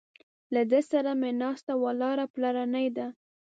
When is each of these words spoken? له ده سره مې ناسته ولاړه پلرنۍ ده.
له 0.53 0.61
ده 0.71 0.79
سره 0.91 1.11
مې 1.19 1.31
ناسته 1.41 1.73
ولاړه 1.83 2.25
پلرنۍ 2.33 2.87
ده. 2.97 3.07